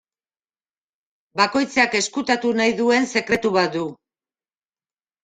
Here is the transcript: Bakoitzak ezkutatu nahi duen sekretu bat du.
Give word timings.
Bakoitzak 1.41 1.97
ezkutatu 1.99 2.53
nahi 2.61 2.73
duen 2.79 3.05
sekretu 3.13 3.53
bat 3.59 3.71
du. 3.77 3.83